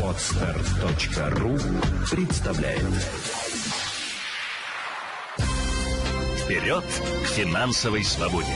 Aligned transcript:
Отстар.ру 0.00 1.58
представляет 2.08 2.82
Вперед 6.38 6.84
к 6.84 7.26
финансовой 7.26 8.04
свободе! 8.04 8.46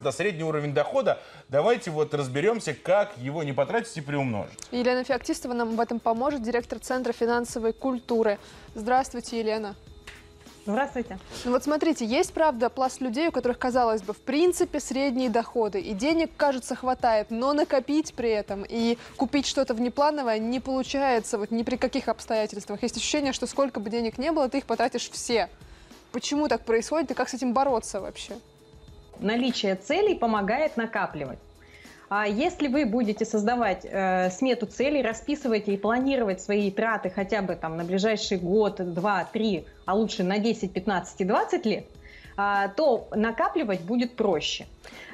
до 0.00 0.10
средний 0.10 0.42
уровень 0.42 0.74
дохода. 0.74 1.20
Давайте 1.48 1.92
вот 1.92 2.12
разберемся, 2.12 2.74
как 2.74 3.16
его 3.18 3.44
не 3.44 3.52
потратить 3.52 3.96
и 3.96 4.00
приумножить. 4.00 4.58
Елена 4.72 5.04
Феоктистова 5.04 5.52
нам 5.52 5.76
в 5.76 5.80
этом 5.80 6.00
поможет, 6.00 6.42
директор 6.42 6.80
Центра 6.80 7.12
финансовой 7.12 7.72
культуры. 7.72 8.40
Здравствуйте, 8.74 9.38
Елена. 9.38 9.76
Здравствуйте. 10.64 11.18
Ну 11.44 11.50
вот 11.50 11.64
смотрите, 11.64 12.06
есть, 12.06 12.32
правда, 12.32 12.70
пласт 12.70 13.00
людей, 13.00 13.28
у 13.28 13.32
которых, 13.32 13.58
казалось 13.58 14.02
бы, 14.02 14.12
в 14.12 14.20
принципе, 14.20 14.78
средние 14.78 15.28
доходы, 15.28 15.80
и 15.80 15.92
денег, 15.92 16.30
кажется, 16.36 16.76
хватает, 16.76 17.30
но 17.30 17.52
накопить 17.52 18.14
при 18.14 18.30
этом 18.30 18.64
и 18.68 18.96
купить 19.16 19.46
что-то 19.46 19.74
внеплановое 19.74 20.38
не 20.38 20.60
получается 20.60 21.38
вот 21.38 21.50
ни 21.50 21.64
при 21.64 21.76
каких 21.76 22.08
обстоятельствах. 22.08 22.82
Есть 22.82 22.96
ощущение, 22.96 23.32
что 23.32 23.46
сколько 23.46 23.80
бы 23.80 23.90
денег 23.90 24.18
не 24.18 24.30
было, 24.30 24.48
ты 24.48 24.58
их 24.58 24.66
потратишь 24.66 25.10
все. 25.10 25.48
Почему 26.12 26.46
так 26.46 26.64
происходит 26.64 27.10
и 27.10 27.14
как 27.14 27.28
с 27.28 27.34
этим 27.34 27.54
бороться 27.54 28.00
вообще? 28.00 28.34
Наличие 29.18 29.74
целей 29.74 30.14
помогает 30.14 30.76
накапливать. 30.76 31.38
А 32.14 32.26
если 32.26 32.68
вы 32.68 32.84
будете 32.84 33.24
создавать 33.24 33.86
э, 33.86 34.28
смету 34.32 34.66
целей, 34.66 35.00
расписывать 35.00 35.66
и 35.68 35.78
планировать 35.78 36.42
свои 36.42 36.70
траты 36.70 37.08
хотя 37.08 37.40
бы 37.40 37.56
там 37.56 37.78
на 37.78 37.84
ближайший 37.84 38.36
год, 38.36 38.76
два, 38.92 39.24
три, 39.24 39.64
а 39.86 39.94
лучше 39.94 40.22
на 40.22 40.36
10, 40.36 40.74
15 40.74 41.20
и 41.22 41.24
20 41.24 41.64
лет, 41.64 41.86
э, 42.36 42.68
то 42.76 43.08
накапливать 43.14 43.80
будет 43.80 44.14
проще. 44.14 44.66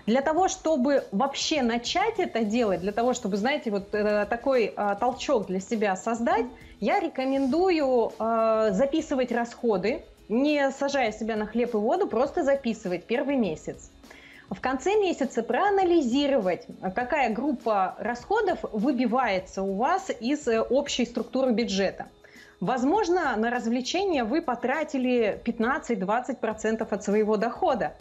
Для 0.06 0.22
того, 0.22 0.48
чтобы 0.48 1.04
вообще 1.12 1.62
начать 1.62 2.18
это 2.18 2.42
делать, 2.42 2.80
для 2.80 2.90
того, 2.90 3.14
чтобы, 3.14 3.36
знаете, 3.36 3.70
вот 3.70 3.94
э, 3.94 4.26
такой 4.28 4.74
э, 4.76 4.96
толчок 4.98 5.46
для 5.46 5.60
себя 5.60 5.94
создать, 5.94 6.46
я 6.80 6.98
рекомендую 6.98 8.10
э, 8.18 8.70
записывать 8.72 9.30
расходы, 9.30 10.02
не 10.28 10.72
сажая 10.72 11.12
себя 11.12 11.36
на 11.36 11.46
хлеб 11.46 11.74
и 11.74 11.76
воду, 11.76 12.08
просто 12.08 12.42
записывать 12.42 13.04
первый 13.04 13.36
месяц 13.36 13.88
в 14.50 14.60
конце 14.60 14.96
месяца 14.96 15.42
проанализировать, 15.42 16.66
какая 16.94 17.30
группа 17.30 17.96
расходов 17.98 18.60
выбивается 18.72 19.62
у 19.62 19.74
вас 19.74 20.10
из 20.20 20.48
э, 20.48 20.60
общей 20.60 21.04
структуры 21.04 21.52
бюджета. 21.52 22.06
Возможно, 22.60 23.36
на 23.36 23.50
развлечения 23.50 24.24
вы 24.24 24.40
потратили 24.40 25.40
15-20% 25.44 26.86
от 26.90 27.04
своего 27.04 27.36
дохода. 27.36 27.94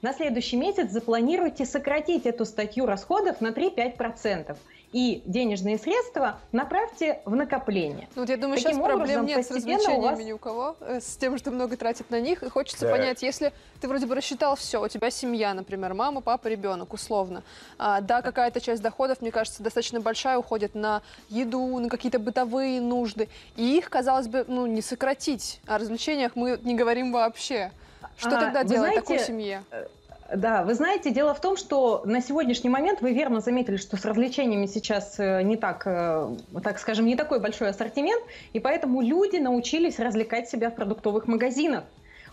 На 0.00 0.12
следующий 0.12 0.56
месяц 0.56 0.90
запланируйте 0.90 1.66
сократить 1.66 2.26
эту 2.26 2.44
статью 2.44 2.86
расходов 2.86 3.40
на 3.40 3.48
3-5% 3.48 4.56
и 4.92 5.22
денежные 5.26 5.78
средства 5.78 6.38
направьте 6.52 7.20
в 7.24 7.34
накопление. 7.34 8.08
Ну, 8.14 8.22
вот 8.22 8.30
я 8.30 8.36
думаю, 8.36 8.56
Таким 8.56 8.72
сейчас 8.72 8.84
проблем 8.84 9.26
нет 9.26 9.46
с 9.46 9.50
развлечениями 9.50 10.02
вас... 10.02 10.18
ни 10.18 10.32
у 10.32 10.38
кого, 10.38 10.76
э, 10.80 11.00
с 11.00 11.16
тем, 11.16 11.36
что 11.36 11.50
много 11.50 11.76
тратит 11.76 12.10
на 12.10 12.20
них. 12.20 12.42
И 12.42 12.48
хочется 12.48 12.86
да. 12.86 12.92
понять, 12.92 13.22
если 13.22 13.52
ты 13.80 13.88
вроде 13.88 14.06
бы 14.06 14.14
рассчитал 14.14 14.56
все, 14.56 14.82
у 14.82 14.88
тебя 14.88 15.10
семья, 15.10 15.52
например, 15.52 15.94
мама, 15.94 16.20
папа, 16.20 16.48
ребенок, 16.48 16.92
условно. 16.92 17.42
А, 17.78 18.00
да, 18.00 18.22
какая-то 18.22 18.60
часть 18.60 18.82
доходов, 18.82 19.20
мне 19.20 19.30
кажется, 19.30 19.62
достаточно 19.62 20.00
большая, 20.00 20.38
уходит 20.38 20.74
на 20.74 21.02
еду, 21.28 21.78
на 21.78 21.88
какие-то 21.88 22.18
бытовые 22.18 22.80
нужды. 22.80 23.28
И 23.56 23.76
их, 23.76 23.90
казалось 23.90 24.28
бы, 24.28 24.44
ну, 24.48 24.66
не 24.66 24.80
сократить. 24.80 25.60
О 25.66 25.78
развлечениях 25.78 26.32
мы 26.34 26.58
не 26.62 26.74
говорим 26.74 27.12
вообще. 27.12 27.72
Что 28.16 28.36
а, 28.36 28.40
тогда 28.40 28.64
делать 28.64 28.80
знаете, 28.80 29.00
такой 29.00 29.18
семье? 29.18 29.62
Да, 30.34 30.62
вы 30.62 30.74
знаете, 30.74 31.10
дело 31.10 31.34
в 31.34 31.40
том, 31.40 31.56
что 31.56 32.02
на 32.04 32.20
сегодняшний 32.20 32.68
момент 32.68 33.00
вы 33.00 33.14
верно 33.14 33.40
заметили, 33.40 33.76
что 33.76 33.96
с 33.96 34.04
развлечениями 34.04 34.66
сейчас 34.66 35.18
э, 35.18 35.42
не 35.42 35.56
так, 35.56 35.86
э, 35.86 36.36
так 36.62 36.78
скажем, 36.78 37.06
не 37.06 37.16
такой 37.16 37.40
большой 37.40 37.70
ассортимент, 37.70 38.22
и 38.52 38.60
поэтому 38.60 39.00
люди 39.00 39.36
научились 39.36 39.98
развлекать 39.98 40.50
себя 40.50 40.70
в 40.70 40.74
продуктовых 40.74 41.28
магазинах 41.28 41.84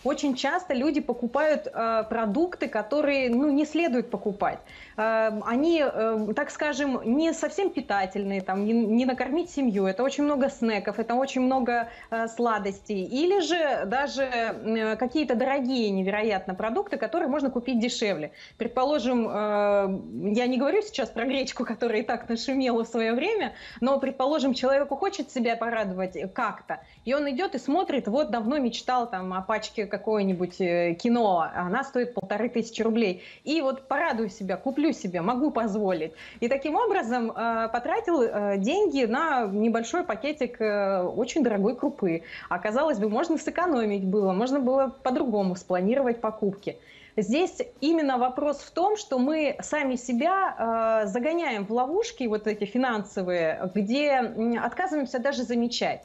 очень 0.05 0.35
часто 0.35 0.73
люди 0.73 1.01
покупают 1.01 1.67
э, 1.67 2.03
продукты, 2.09 2.67
которые 2.67 3.29
ну, 3.29 3.49
не 3.51 3.65
следует 3.65 4.11
покупать. 4.11 4.59
Э, 4.97 5.31
они, 5.45 5.83
э, 5.83 6.27
так 6.35 6.51
скажем, 6.51 7.01
не 7.03 7.33
совсем 7.33 7.71
питательные, 7.71 8.41
там, 8.41 8.65
не, 8.65 8.73
не 8.73 9.05
накормить 9.05 9.49
семью. 9.49 9.85
Это 9.85 10.03
очень 10.03 10.23
много 10.23 10.49
снеков, 10.49 10.99
это 10.99 11.15
очень 11.15 11.41
много 11.41 11.89
э, 12.11 12.27
сладостей. 12.27 13.03
Или 13.03 13.39
же 13.39 13.85
даже 13.85 14.23
э, 14.23 14.95
какие-то 14.95 15.35
дорогие 15.35 15.89
невероятно 15.89 16.53
продукты, 16.53 16.97
которые 16.97 17.27
можно 17.27 17.49
купить 17.49 17.79
дешевле. 17.79 18.31
Предположим, 18.57 19.27
э, 19.27 19.31
я 20.35 20.47
не 20.47 20.57
говорю 20.57 20.81
сейчас 20.83 21.09
про 21.09 21.25
гречку, 21.25 21.65
которая 21.65 22.01
и 22.01 22.03
так 22.03 22.29
нашумела 22.29 22.83
в 22.83 22.87
свое 22.87 23.13
время, 23.13 23.53
но, 23.81 23.99
предположим, 23.99 24.53
человеку 24.53 24.95
хочет 24.95 25.31
себя 25.31 25.55
порадовать 25.55 26.33
как-то, 26.33 26.81
и 27.05 27.13
он 27.13 27.29
идет 27.29 27.55
и 27.55 27.57
смотрит, 27.57 28.07
вот 28.07 28.29
давно 28.29 28.59
мечтал 28.59 29.09
там 29.09 29.33
о 29.33 29.41
пачке 29.41 29.87
какое-нибудь 29.97 30.59
э, 30.61 30.93
кино, 30.93 31.47
она 31.55 31.83
стоит 31.83 32.13
полторы 32.13 32.49
тысячи 32.49 32.81
рублей. 32.81 33.21
И 33.43 33.61
вот 33.61 33.87
порадую 33.87 34.29
себя, 34.29 34.57
куплю 34.57 34.91
себе, 34.93 35.21
могу 35.21 35.51
позволить. 35.51 36.13
И 36.39 36.47
таким 36.47 36.75
образом 36.75 37.31
э, 37.31 37.69
потратил 37.71 38.21
э, 38.21 38.57
деньги 38.57 39.05
на 39.05 39.45
небольшой 39.45 40.03
пакетик 40.03 40.57
очень 40.59 41.43
дорогой 41.43 41.75
крупы. 41.75 42.23
А 42.49 42.59
казалось 42.59 42.99
бы, 42.99 43.09
можно 43.09 43.37
сэкономить 43.37 44.03
было, 44.03 44.33
можно 44.33 44.59
было 44.59 44.93
по-другому 45.03 45.55
спланировать 45.55 46.21
покупки. 46.21 46.77
Здесь 47.17 47.61
именно 47.79 48.17
вопрос 48.17 48.57
в 48.57 48.71
том, 48.71 48.97
что 48.97 49.19
мы 49.19 49.55
сами 49.61 49.95
себя 49.95 51.03
э, 51.05 51.07
загоняем 51.07 51.65
в 51.65 51.71
ловушки 51.71 52.25
вот 52.25 52.45
эти 52.45 52.65
финансовые, 52.65 53.71
где 53.73 54.17
отказываемся 54.61 55.19
даже 55.19 55.43
замечать. 55.43 56.03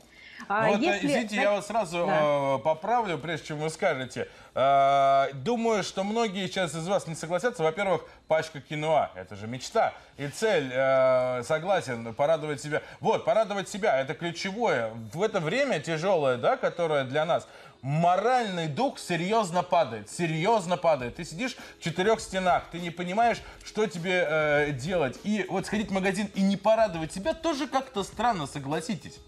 А 0.53 0.67
ну, 0.67 0.73
вот, 0.73 0.81
если... 0.81 1.07
Извините, 1.07 1.37
я 1.37 1.53
вас 1.53 1.69
сразу 1.69 2.07
да. 2.07 2.57
э, 2.57 2.59
поправлю, 2.59 3.19
прежде 3.19 3.47
чем 3.47 3.59
вы 3.59 3.71
скажете. 3.71 4.27
Э, 4.57 5.29
думаю, 5.33 5.85
что 5.85 6.03
многие 6.03 6.49
сейчас 6.49 6.75
из 6.75 6.89
вас 6.89 7.07
не 7.07 7.15
согласятся. 7.15 7.63
Во-первых, 7.63 8.05
пачка 8.27 8.61
киноа– 8.61 9.13
это 9.15 9.37
же 9.37 9.47
мечта. 9.47 9.95
И 10.17 10.27
цель, 10.27 10.69
э, 10.75 11.45
согласен, 11.45 12.13
порадовать 12.15 12.61
себя. 12.61 12.83
Вот, 12.99 13.25
порадовать 13.25 13.69
себя– 13.69 14.01
это 14.01 14.15
ключевое. 14.15 14.91
В 15.13 15.23
это 15.23 15.39
время 15.39 15.79
тяжелое, 15.79 16.37
да, 16.37 16.57
которое 16.57 17.05
для 17.05 17.25
нас, 17.25 17.47
моральный 17.81 18.67
дух 18.67 18.99
серьезно 18.99 19.63
падает, 19.63 20.11
серьезно 20.11 20.77
падает. 20.77 21.15
Ты 21.15 21.25
сидишь 21.25 21.57
в 21.79 21.85
четырех 21.85 22.19
стенах, 22.19 22.65
ты 22.73 22.81
не 22.81 22.91
понимаешь, 22.91 23.41
что 23.65 23.87
тебе 23.87 24.27
э, 24.29 24.73
делать. 24.73 25.17
И 25.23 25.47
вот 25.49 25.67
сходить 25.67 25.91
в 25.91 25.93
магазин 25.93 26.29
и 26.35 26.43
не 26.43 26.57
порадовать 26.57 27.13
себя 27.13 27.35
тоже 27.35 27.69
как-то 27.69 28.03
странно, 28.03 28.49
согласитесь. 28.49 29.21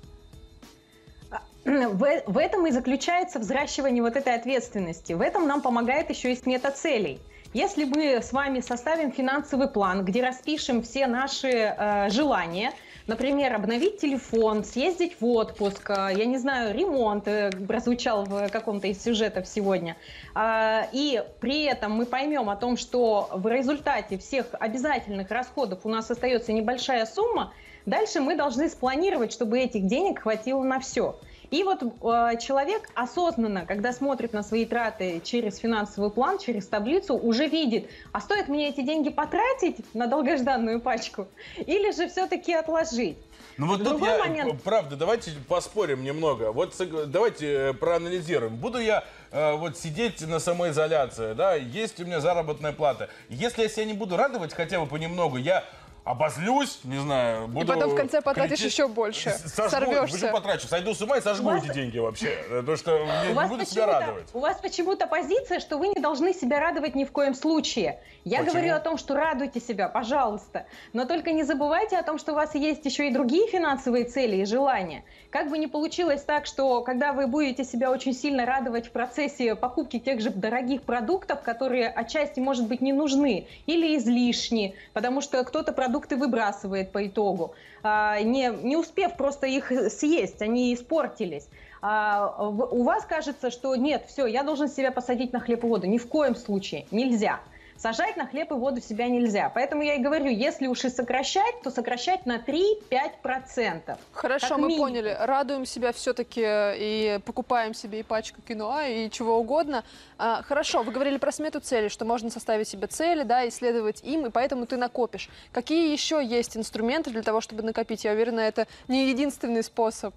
В, 1.64 2.22
в 2.26 2.38
этом 2.38 2.66
и 2.66 2.70
заключается 2.72 3.38
взращивание 3.38 4.02
вот 4.02 4.16
этой 4.16 4.34
ответственности. 4.34 5.12
В 5.12 5.20
этом 5.20 5.46
нам 5.46 5.60
помогает 5.60 6.10
еще 6.10 6.32
и 6.32 6.36
смета 6.36 6.70
целей. 6.70 7.20
Если 7.54 7.84
мы 7.84 8.22
с 8.22 8.32
вами 8.32 8.60
составим 8.60 9.12
финансовый 9.12 9.68
план, 9.68 10.04
где 10.04 10.22
распишем 10.22 10.82
все 10.82 11.06
наши 11.06 11.48
э, 11.48 12.08
желания, 12.08 12.72
например, 13.06 13.54
обновить 13.54 14.00
телефон, 14.00 14.64
съездить 14.64 15.20
в 15.20 15.26
отпуск, 15.26 15.90
э, 15.90 16.08
я 16.16 16.24
не 16.24 16.38
знаю, 16.38 16.74
ремонт 16.74 17.28
э, 17.28 17.50
прозвучал 17.68 18.24
в 18.24 18.48
каком-то 18.48 18.86
из 18.86 19.02
сюжетов 19.02 19.46
сегодня, 19.46 19.96
э, 20.34 20.82
и 20.92 21.22
при 21.40 21.64
этом 21.64 21.92
мы 21.92 22.06
поймем 22.06 22.48
о 22.48 22.56
том, 22.56 22.78
что 22.78 23.28
в 23.32 23.46
результате 23.46 24.16
всех 24.18 24.46
обязательных 24.52 25.30
расходов 25.30 25.80
у 25.84 25.90
нас 25.90 26.10
остается 26.10 26.52
небольшая 26.52 27.04
сумма, 27.04 27.52
дальше 27.84 28.20
мы 28.20 28.34
должны 28.34 28.70
спланировать, 28.70 29.30
чтобы 29.30 29.60
этих 29.60 29.86
денег 29.86 30.22
хватило 30.22 30.62
на 30.62 30.80
все. 30.80 31.18
И 31.52 31.64
вот 31.64 31.82
э, 31.82 32.38
человек 32.40 32.88
осознанно, 32.94 33.66
когда 33.66 33.92
смотрит 33.92 34.32
на 34.32 34.42
свои 34.42 34.64
траты 34.64 35.20
через 35.22 35.58
финансовый 35.58 36.10
план, 36.10 36.38
через 36.38 36.66
таблицу, 36.66 37.14
уже 37.14 37.46
видит, 37.46 37.90
а 38.10 38.22
стоит 38.22 38.48
мне 38.48 38.70
эти 38.70 38.80
деньги 38.80 39.10
потратить 39.10 39.76
на 39.94 40.06
долгожданную 40.06 40.80
пачку 40.80 41.28
или 41.58 41.92
же 41.92 42.08
все-таки 42.08 42.54
отложить. 42.54 43.18
Ну 43.58 43.66
вот 43.66 43.84
тут 43.84 44.00
я, 44.00 44.18
момент... 44.18 44.62
правда, 44.62 44.96
давайте 44.96 45.32
поспорим 45.46 46.02
немного. 46.02 46.52
Вот 46.52 46.74
давайте 47.08 47.52
э, 47.52 47.72
проанализируем. 47.74 48.56
Буду 48.56 48.78
я 48.78 49.04
э, 49.30 49.52
вот 49.52 49.76
сидеть 49.76 50.26
на 50.26 50.40
самоизоляции, 50.40 51.34
да, 51.34 51.54
есть 51.54 52.00
у 52.00 52.06
меня 52.06 52.20
заработная 52.20 52.72
плата. 52.72 53.10
Если 53.28 53.60
я 53.60 53.68
себя 53.68 53.84
не 53.84 53.92
буду 53.92 54.16
радовать 54.16 54.54
хотя 54.54 54.80
бы 54.80 54.86
понемногу, 54.86 55.36
я 55.36 55.64
обозлюсь, 56.04 56.80
не 56.84 56.98
знаю, 56.98 57.48
буду... 57.48 57.64
И 57.64 57.68
потом 57.68 57.90
в 57.90 57.94
конце 57.94 58.20
потратишь 58.20 58.58
кричать, 58.58 58.72
еще 58.72 58.88
больше, 58.88 59.30
сожгу, 59.30 59.70
сорвешься. 59.70 60.28
потрачу, 60.28 60.66
сойду 60.66 60.94
с 60.94 61.00
ума 61.00 61.18
и 61.18 61.20
сожгу 61.20 61.50
вас... 61.50 61.64
эти 61.64 61.74
деньги 61.74 61.98
вообще, 61.98 62.38
то 62.66 62.76
что 62.76 62.98
не, 62.98 63.32
не 63.32 63.48
буду 63.48 63.64
себя 63.64 63.86
радовать. 63.86 64.28
У 64.32 64.40
вас 64.40 64.58
почему-то 64.60 65.06
позиция, 65.06 65.60
что 65.60 65.78
вы 65.78 65.88
не 65.88 66.00
должны 66.00 66.34
себя 66.34 66.58
радовать 66.60 66.94
ни 66.94 67.04
в 67.04 67.12
коем 67.12 67.34
случае. 67.34 68.00
Я 68.24 68.38
Почему? 68.38 68.52
говорю 68.52 68.74
о 68.74 68.80
том, 68.80 68.98
что 68.98 69.14
радуйте 69.14 69.60
себя, 69.60 69.88
пожалуйста. 69.88 70.66
Но 70.92 71.04
только 71.04 71.32
не 71.32 71.42
забывайте 71.42 71.96
о 71.96 72.02
том, 72.02 72.18
что 72.18 72.32
у 72.32 72.34
вас 72.34 72.54
есть 72.54 72.84
еще 72.84 73.08
и 73.08 73.12
другие 73.12 73.48
финансовые 73.48 74.04
цели 74.04 74.36
и 74.36 74.44
желания. 74.44 75.04
Как 75.30 75.50
бы 75.50 75.58
ни 75.58 75.66
получилось 75.66 76.22
так, 76.22 76.46
что 76.46 76.82
когда 76.82 77.12
вы 77.12 77.26
будете 77.26 77.64
себя 77.64 77.90
очень 77.90 78.12
сильно 78.12 78.44
радовать 78.46 78.86
в 78.86 78.90
процессе 78.90 79.54
покупки 79.54 79.98
тех 79.98 80.20
же 80.20 80.30
дорогих 80.30 80.82
продуктов, 80.82 81.42
которые 81.42 81.88
отчасти, 81.88 82.38
может 82.38 82.68
быть, 82.68 82.80
не 82.80 82.92
нужны 82.92 83.48
или 83.66 83.96
излишни, 83.96 84.74
потому 84.92 85.20
что 85.20 85.42
кто-то 85.44 85.72
продукты 85.92 86.16
выбрасывает 86.16 86.90
по 86.90 87.06
итогу, 87.06 87.54
а, 87.82 88.18
не, 88.22 88.50
не 88.62 88.76
успев 88.78 89.14
просто 89.16 89.46
их 89.46 89.70
съесть, 89.90 90.40
они 90.40 90.72
испортились 90.72 91.48
а, 91.82 92.48
у 92.48 92.84
вас 92.84 93.04
кажется, 93.04 93.50
что 93.50 93.74
нет, 93.74 94.04
все, 94.06 94.26
я 94.26 94.44
должен 94.44 94.68
себя 94.68 94.92
посадить 94.92 95.32
на 95.32 95.40
хлеб 95.40 95.64
и 95.64 95.66
воду. 95.66 95.88
Ни 95.88 95.98
в 95.98 96.06
коем 96.06 96.36
случае 96.36 96.86
нельзя. 96.92 97.40
Сажать 97.76 98.16
на 98.16 98.26
хлеб 98.26 98.50
и 98.52 98.54
воду 98.54 98.80
себя 98.80 99.08
нельзя. 99.08 99.50
Поэтому 99.52 99.82
я 99.82 99.94
и 99.94 99.98
говорю, 99.98 100.30
если 100.30 100.66
уж 100.66 100.84
и 100.84 100.88
сокращать, 100.88 101.62
то 101.62 101.70
сокращать 101.70 102.26
на 102.26 102.36
3-5%. 102.36 103.98
Хорошо, 104.12 104.56
мы 104.56 104.68
минимум. 104.68 104.88
поняли. 104.88 105.16
Радуем 105.18 105.66
себя 105.66 105.92
все-таки 105.92 106.42
и 106.44 107.18
покупаем 107.24 107.74
себе 107.74 108.00
и 108.00 108.02
пачку 108.02 108.40
киноа, 108.42 108.86
и 108.86 109.10
чего 109.10 109.38
угодно. 109.38 109.84
А, 110.18 110.42
хорошо, 110.42 110.82
вы 110.82 110.92
говорили 110.92 111.18
про 111.18 111.32
смету 111.32 111.60
цели, 111.60 111.88
что 111.88 112.04
можно 112.04 112.30
составить 112.30 112.68
себе 112.68 112.86
цели, 112.86 113.24
да, 113.24 113.48
исследовать 113.48 114.02
им, 114.04 114.26
и 114.26 114.30
поэтому 114.30 114.66
ты 114.66 114.76
накопишь. 114.76 115.28
Какие 115.52 115.92
еще 115.92 116.24
есть 116.24 116.56
инструменты 116.56 117.10
для 117.10 117.22
того, 117.22 117.40
чтобы 117.40 117.62
накопить? 117.62 118.04
Я 118.04 118.12
уверена, 118.12 118.40
это 118.40 118.66
не 118.88 119.08
единственный 119.08 119.62
способ 119.62 120.14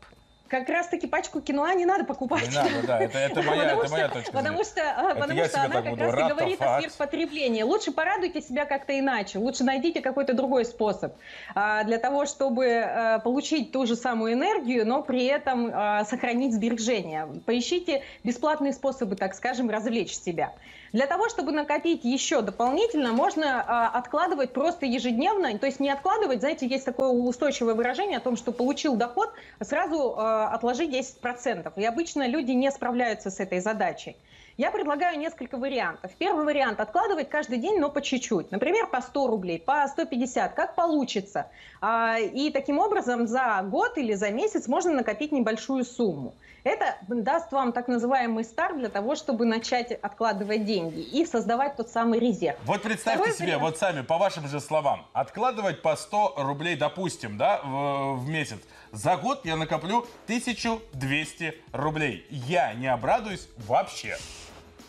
как 0.48 0.70
раз-таки 0.70 1.08
пачку 1.08 1.42
киноа 1.42 1.74
не 1.74 1.86
надо 1.86 2.04
покупать. 2.04 2.50
Не 2.50 2.56
надо, 2.56 2.88
да, 2.88 3.00
это, 3.00 3.18
это, 3.18 3.42
моя, 3.44 3.72
это 3.72 3.90
моя 3.90 4.10
точка 4.10 4.32
Потому 4.32 4.64
что, 4.64 4.80
это 4.80 5.20
потому 5.20 5.46
что 5.46 5.62
она 5.62 5.82
как 5.82 5.98
раз 5.98 6.14
и 6.14 6.34
говорит 6.34 6.62
о 6.62 6.80
сверхпотреблении. 6.80 7.64
Лучше 7.64 7.92
порадуйте 7.92 8.42
себя 8.42 8.66
как-то 8.66 8.98
иначе, 8.98 9.40
лучше 9.40 9.64
найдите 9.64 10.02
какой-то 10.02 10.34
другой 10.34 10.66
способ 10.66 11.16
а, 11.56 11.84
для 11.84 11.98
того, 11.98 12.26
чтобы 12.26 12.68
а, 12.68 13.20
получить 13.20 13.72
ту 13.72 13.86
же 13.86 13.96
самую 13.96 14.34
энергию, 14.34 14.88
но 14.88 15.02
при 15.02 15.26
этом 15.26 15.72
а, 15.74 16.06
сохранить 16.06 16.54
сбережения. 16.54 17.28
Поищите 17.46 18.04
бесплатные 18.24 18.74
способы, 18.74 19.16
так 19.16 19.34
скажем, 19.34 19.70
развлечь 19.70 20.16
себя. 20.16 20.54
Для 20.96 21.08
того, 21.08 21.28
чтобы 21.28 21.52
накопить 21.52 22.06
еще 22.06 22.42
дополнительно, 22.42 23.12
можно 23.12 23.62
а, 23.68 23.90
откладывать 23.90 24.54
просто 24.54 24.86
ежедневно, 24.86 25.58
то 25.58 25.66
есть 25.66 25.82
не 25.82 25.90
откладывать, 25.90 26.40
знаете, 26.40 26.68
есть 26.68 26.86
такое 26.86 27.10
устойчивое 27.10 27.74
выражение 27.74 28.18
о 28.18 28.22
том, 28.22 28.38
что 28.38 28.54
получил 28.54 28.96
доход, 28.96 29.30
сразу 29.62 30.16
а, 30.16 30.35
отложи 30.44 30.86
10%. 30.86 31.72
И 31.76 31.86
обычно 31.86 32.28
люди 32.28 32.52
не 32.52 32.72
справляются 32.72 33.30
с 33.30 33.40
этой 33.40 33.60
задачей. 33.60 34.18
Я 34.58 34.72
предлагаю 34.72 35.20
несколько 35.20 35.58
вариантов. 35.58 36.12
Первый 36.18 36.46
вариант– 36.46 36.80
откладывать 36.82 37.30
каждый 37.30 37.58
день, 37.58 37.78
но 37.78 37.90
по 37.90 38.02
чуть-чуть. 38.02 38.52
Например, 38.52 38.88
по 38.88 39.02
100 39.02 39.28
рублей, 39.28 39.60
по 39.60 39.86
150, 39.86 40.54
как 40.54 40.76
получится. 40.76 41.48
А, 41.82 42.18
и 42.20 42.50
таким 42.52 42.80
образом 42.80 43.28
за 43.28 43.62
год 43.64 43.98
или 43.98 44.14
за 44.14 44.32
месяц 44.32 44.70
можно 44.70 44.94
накопить 44.94 45.34
небольшую 45.34 45.84
сумму. 45.84 46.36
Это 46.64 46.96
даст 47.10 47.52
вам 47.52 47.74
так 47.74 47.90
называемый 47.90 48.46
старт 48.46 48.78
для 48.78 48.88
того, 48.88 49.16
чтобы 49.16 49.46
начать 49.46 49.92
откладывать 49.92 50.64
деньги 50.64 51.02
и 51.02 51.26
создавать 51.26 51.76
тот 51.76 51.90
самый 51.90 52.20
резерв. 52.20 52.58
Вот 52.64 52.82
представьте 52.82 53.20
Второй 53.20 53.36
себе, 53.36 53.46
вариант... 53.48 53.64
вот 53.64 53.78
сами, 53.78 54.02
по 54.02 54.18
вашим 54.18 54.48
же 54.48 54.62
словам, 54.62 55.06
откладывать 55.12 55.82
по 55.82 55.98
100 55.98 56.36
рублей, 56.38 56.78
допустим, 56.78 57.38
да, 57.38 57.60
в, 57.62 58.16
в 58.16 58.30
месяц. 58.30 58.60
За 58.96 59.18
год 59.18 59.42
я 59.44 59.58
накоплю 59.58 60.06
1200 60.24 61.54
рублей. 61.74 62.26
Я 62.30 62.74
не 62.74 62.88
обрадуюсь 62.88 63.50
вообще. 63.68 64.18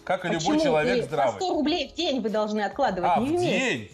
Как 0.05 0.25
и 0.25 0.29
Почему? 0.29 0.53
любой 0.53 0.65
человек 0.65 0.97
вы 0.99 1.03
здравый. 1.03 1.41
По 1.41 1.45
100 1.45 1.55
рублей 1.55 1.89
в 1.89 1.95
день 1.95 2.21
вы 2.21 2.29
должны 2.29 2.61
откладывать, 2.61 3.11
а, 3.17 3.21
не 3.21 3.37
в, 3.37 3.41
в 3.41 3.41
день? 3.41 3.91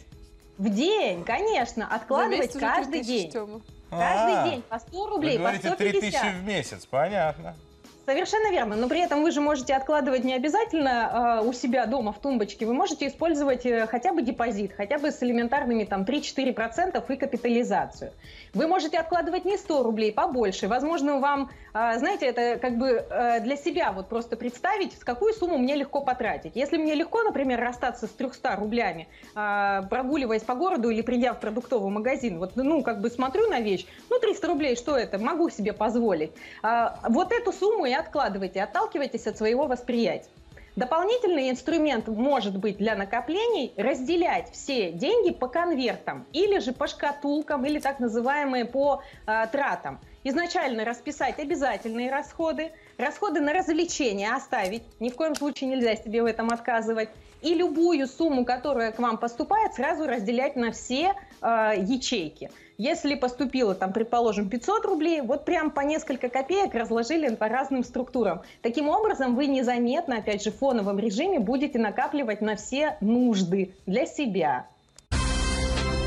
В 0.59 0.69
день, 0.69 1.25
конечно. 1.25 1.88
Откладывать 1.88 2.53
каждый 2.53 3.03
день. 3.03 3.32
Каждый 3.32 3.62
а, 3.91 4.49
день 4.50 4.62
по 4.62 4.79
100 4.79 5.06
рублей, 5.06 5.38
вы 5.38 5.38
говорите, 5.38 5.69
по 5.70 5.75
150. 5.76 6.00
3000 6.00 6.41
в 6.41 6.44
месяц, 6.44 6.85
понятно. 6.85 7.56
Совершенно 8.04 8.50
верно, 8.50 8.75
но 8.75 8.88
при 8.88 9.00
этом 9.00 9.22
вы 9.22 9.31
же 9.31 9.40
можете 9.40 9.75
откладывать 9.75 10.25
не 10.25 10.34
обязательно 10.34 11.40
э, 11.43 11.46
у 11.46 11.52
себя 11.52 11.87
дома 11.87 12.12
в 12.12 12.19
тумбочке, 12.19 12.66
вы 12.66 12.75
можете 12.75 13.06
использовать 13.06 13.64
э, 13.64 13.87
хотя 13.87 14.12
бы 14.12 14.22
депозит, 14.22 14.72
хотя 14.76 14.99
бы 14.99 15.12
с 15.12 15.22
элементарными 15.22 15.84
там 15.84 16.02
3-4% 16.02 17.04
и 17.08 17.16
капитализацию. 17.16 18.10
Вы 18.54 18.66
можете 18.66 18.99
откладывать 18.99 19.44
не 19.44 19.56
100 19.56 19.82
рублей, 19.84 20.12
побольше. 20.12 20.66
Возможно, 20.66 21.20
вам, 21.20 21.50
э, 21.75 21.99
знаете, 21.99 22.26
это 22.26 22.58
как 22.58 22.76
бы 22.76 22.88
э, 22.88 23.38
для 23.40 23.56
себя 23.56 23.93
вот 23.93 24.08
просто 24.08 24.37
представить, 24.37 24.94
с 24.94 25.05
какую 25.05 25.32
сумму 25.32 25.56
мне 25.58 25.76
легко 25.76 26.00
потратить. 26.00 26.56
Если 26.56 26.78
мне 26.78 26.96
легко, 26.96 27.22
например, 27.22 27.60
расстаться 27.60 28.08
с 28.08 28.10
300 28.10 28.56
рублями, 28.56 29.06
э, 29.37 29.82
прогуливаясь 29.88 30.43
по 30.43 30.56
городу 30.56 30.90
или 30.90 31.02
придя 31.02 31.34
в 31.34 31.40
продуктовый 31.40 31.93
магазин, 31.93 32.40
вот, 32.40 32.56
ну, 32.56 32.82
как 32.82 33.00
бы 33.00 33.10
смотрю 33.10 33.48
на 33.48 33.60
вещь, 33.60 33.87
ну, 34.10 34.19
300 34.19 34.48
рублей, 34.48 34.75
что 34.75 34.96
это, 34.96 35.19
могу 35.19 35.50
себе 35.50 35.72
позволить. 35.72 36.32
Э, 36.64 36.88
вот 37.08 37.31
эту 37.31 37.52
сумму 37.52 37.92
и 37.93 37.94
откладывайте, 37.94 38.62
отталкивайтесь 38.62 39.27
от 39.27 39.37
своего 39.37 39.67
восприятия. 39.67 40.31
Дополнительный 40.75 41.50
инструмент 41.50 42.09
может 42.09 42.56
быть 42.56 42.79
для 42.79 42.97
накоплений 42.97 43.75
разделять 43.77 44.50
все 44.53 44.91
деньги 44.91 45.31
по 45.31 45.47
конвертам 45.47 46.27
или 46.33 46.61
же 46.61 46.73
по 46.73 46.87
шкатулкам 46.87 47.67
или 47.67 47.79
так 47.79 48.00
называемые 48.00 48.65
по 48.65 49.03
э, 49.27 49.47
тратам. 49.53 50.00
Изначально 50.25 50.87
расписать 50.87 51.39
обязательные 51.39 52.11
расходы, 52.11 52.73
расходы 52.99 53.41
на 53.41 53.53
развлечения 53.53 54.35
оставить, 54.35 54.83
ни 55.00 55.11
в 55.11 55.17
коем 55.17 55.35
случае 55.35 55.71
нельзя 55.71 55.97
себе 55.97 56.23
в 56.23 56.27
этом 56.27 56.50
отказывать, 56.50 57.09
и 57.43 57.55
любую 57.55 58.06
сумму, 58.06 58.44
которая 58.44 58.93
к 58.93 58.99
вам 58.99 59.19
поступает, 59.19 59.75
сразу 59.75 60.06
разделять 60.06 60.56
на 60.56 60.71
все 60.73 61.12
э, 61.41 61.73
ячейки. 61.79 62.50
Если 62.79 63.15
поступило, 63.15 63.75
там, 63.75 63.93
предположим, 63.93 64.49
500 64.49 64.87
рублей, 64.87 65.21
вот 65.21 65.44
прям 65.44 65.71
по 65.71 65.81
несколько 65.81 66.29
копеек 66.29 66.75
разложили 66.75 67.35
по 67.35 67.49
разным 67.49 67.85
структурам. 67.85 68.43
Таким 68.62 68.89
образом, 68.89 69.37
вы 69.37 69.47
незаметно, 69.47 70.19
опять 70.19 70.43
же, 70.43 70.50
в 70.50 70.56
фоновом 70.56 70.99
режиме 70.99 71.39
будете 71.39 71.79
накапливать 71.79 72.41
на 72.41 72.56
все 72.56 72.97
нужды 73.00 73.75
для 73.87 74.06
себя. 74.06 74.67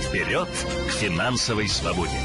Вперед 0.01 0.47
к 0.87 0.91
финансовой 0.91 1.67
свободе! 1.67 2.24